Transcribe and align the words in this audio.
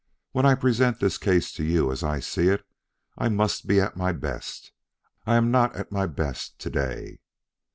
When 0.31 0.47
I 0.47 0.55
present 0.55 0.99
this 0.99 1.19
case 1.19 1.51
to 1.51 1.63
you 1.63 1.91
as 1.91 2.01
I 2.01 2.19
see 2.21 2.47
it, 2.47 2.65
I 3.19 3.29
must 3.29 3.67
be 3.67 3.79
at 3.79 3.95
my 3.95 4.11
best. 4.13 4.71
I 5.27 5.35
am 5.35 5.51
not 5.51 5.75
at 5.75 5.91
my 5.91 6.07
best 6.07 6.57
to 6.61 6.71
day." 6.71 7.19